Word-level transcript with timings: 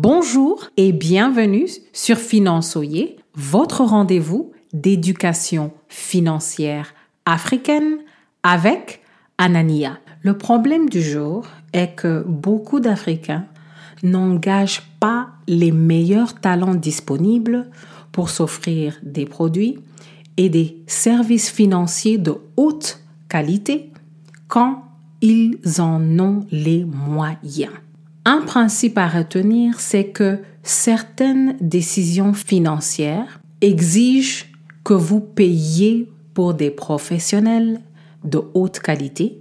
Bonjour 0.00 0.70
et 0.76 0.92
bienvenue 0.92 1.66
sur 1.92 2.18
Finançoyer, 2.18 3.16
votre 3.34 3.82
rendez-vous 3.82 4.52
d'éducation 4.72 5.72
financière 5.88 6.94
africaine 7.26 7.98
avec 8.44 9.02
Anania. 9.38 9.98
Le 10.22 10.38
problème 10.38 10.88
du 10.88 11.02
jour 11.02 11.48
est 11.72 11.96
que 11.96 12.22
beaucoup 12.28 12.78
d'Africains 12.78 13.46
n'engagent 14.04 14.88
pas 15.00 15.30
les 15.48 15.72
meilleurs 15.72 16.36
talents 16.36 16.76
disponibles 16.76 17.68
pour 18.12 18.30
s'offrir 18.30 19.00
des 19.02 19.26
produits 19.26 19.80
et 20.36 20.48
des 20.48 20.80
services 20.86 21.50
financiers 21.50 22.18
de 22.18 22.36
haute 22.56 23.02
qualité 23.28 23.90
quand 24.46 24.84
ils 25.22 25.58
en 25.80 26.00
ont 26.20 26.46
les 26.52 26.84
moyens. 26.84 27.72
Un 28.24 28.42
principe 28.42 28.98
à 28.98 29.08
retenir, 29.08 29.80
c'est 29.80 30.08
que 30.08 30.38
certaines 30.62 31.56
décisions 31.60 32.34
financières 32.34 33.40
exigent 33.60 34.46
que 34.84 34.94
vous 34.94 35.20
payiez 35.20 36.10
pour 36.34 36.54
des 36.54 36.70
professionnels 36.70 37.80
de 38.24 38.40
haute 38.54 38.80
qualité 38.80 39.40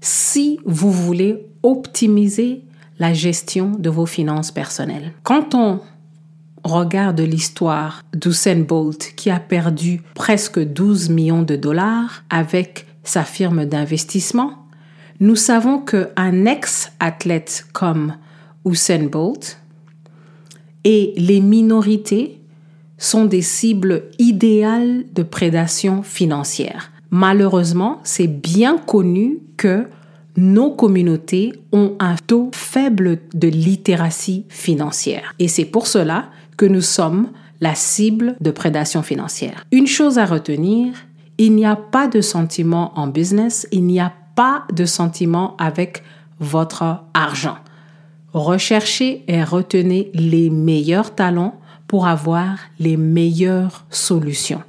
si 0.00 0.60
vous 0.64 0.92
voulez 0.92 1.46
optimiser 1.62 2.62
la 2.98 3.12
gestion 3.12 3.72
de 3.72 3.90
vos 3.90 4.06
finances 4.06 4.50
personnelles. 4.50 5.12
Quand 5.22 5.54
on 5.54 5.80
regarde 6.64 7.20
l'histoire 7.20 8.02
d'Usain 8.14 8.60
Bolt 8.60 9.14
qui 9.16 9.30
a 9.30 9.40
perdu 9.40 10.02
presque 10.14 10.60
12 10.60 11.08
millions 11.10 11.42
de 11.42 11.56
dollars 11.56 12.24
avec 12.30 12.86
sa 13.04 13.24
firme 13.24 13.64
d'investissement, 13.64 14.67
nous 15.20 15.36
savons 15.36 15.78
qu'un 15.80 16.44
ex-athlète 16.44 17.66
comme 17.72 18.14
Usain 18.64 19.04
Bolt 19.04 19.60
et 20.84 21.12
les 21.16 21.40
minorités 21.40 22.40
sont 22.98 23.24
des 23.24 23.42
cibles 23.42 24.04
idéales 24.18 25.04
de 25.14 25.22
prédation 25.22 26.02
financière. 26.02 26.90
Malheureusement, 27.10 28.00
c'est 28.04 28.26
bien 28.26 28.78
connu 28.78 29.38
que 29.56 29.86
nos 30.36 30.70
communautés 30.70 31.52
ont 31.72 31.94
un 31.98 32.14
taux 32.14 32.50
faible 32.52 33.18
de 33.34 33.48
littératie 33.48 34.44
financière. 34.48 35.34
Et 35.38 35.48
c'est 35.48 35.64
pour 35.64 35.86
cela 35.86 36.26
que 36.56 36.66
nous 36.66 36.80
sommes 36.80 37.28
la 37.60 37.74
cible 37.74 38.36
de 38.40 38.50
prédation 38.50 39.02
financière. 39.02 39.64
Une 39.72 39.86
chose 39.86 40.18
à 40.18 40.26
retenir, 40.26 40.92
il 41.38 41.54
n'y 41.54 41.66
a 41.66 41.76
pas 41.76 42.06
de 42.06 42.20
sentiment 42.20 42.92
en 42.96 43.08
business, 43.08 43.66
il 43.72 43.84
n'y 43.84 44.00
a 44.00 44.12
pas 44.38 44.62
de 44.72 44.84
sentiment 44.84 45.56
avec 45.58 46.04
votre 46.38 47.00
argent. 47.12 47.56
Recherchez 48.32 49.24
et 49.26 49.42
retenez 49.42 50.12
les 50.14 50.48
meilleurs 50.48 51.12
talents 51.16 51.58
pour 51.88 52.06
avoir 52.06 52.56
les 52.78 52.96
meilleures 52.96 53.84
solutions 53.90 54.62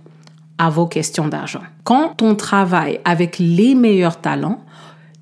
à 0.57 0.71
vos 0.71 0.87
questions 0.87 1.27
d'argent. 1.27 1.61
Quand 1.83 2.23
on 2.23 2.33
travaille 2.33 2.99
avec 3.05 3.37
les 3.37 3.75
meilleurs 3.75 4.19
talents, 4.19 4.59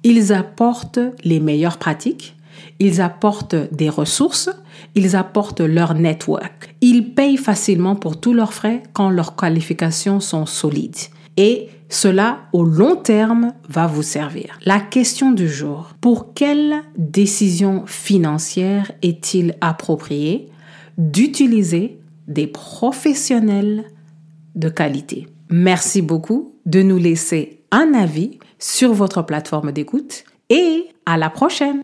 ils 0.03 0.31
apportent 0.31 1.01
les 1.25 1.41
meilleures 1.41 1.77
pratiques, 1.77 2.37
ils 2.79 3.01
apportent 3.01 3.73
des 3.73 3.89
ressources, 3.89 4.49
ils 4.95 5.17
apportent 5.17 5.59
leur 5.59 5.93
network. 5.93 6.73
Ils 6.79 7.13
payent 7.13 7.35
facilement 7.35 7.97
pour 7.97 8.17
tous 8.17 8.31
leurs 8.31 8.53
frais 8.53 8.81
quand 8.93 9.09
leurs 9.09 9.35
qualifications 9.35 10.21
sont 10.21 10.45
solides. 10.45 10.95
Et 11.37 11.69
cela, 11.89 12.39
au 12.51 12.65
long 12.65 12.95
terme, 12.95 13.53
va 13.69 13.87
vous 13.87 14.03
servir. 14.03 14.59
La 14.65 14.79
question 14.79 15.31
du 15.31 15.47
jour, 15.47 15.93
pour 16.01 16.33
quelle 16.33 16.81
décision 16.97 17.85
financière 17.85 18.91
est-il 19.01 19.55
approprié 19.61 20.49
d'utiliser 20.97 21.99
des 22.27 22.47
professionnels 22.47 23.85
de 24.55 24.67
qualité? 24.67 25.27
Merci 25.49 26.01
beaucoup 26.01 26.55
de 26.65 26.81
nous 26.81 26.97
laisser 26.97 27.61
un 27.71 27.93
avis 27.93 28.39
sur 28.59 28.93
votre 28.93 29.21
plateforme 29.21 29.71
d'écoute 29.71 30.25
et 30.49 30.87
à 31.05 31.17
la 31.17 31.29
prochaine 31.29 31.83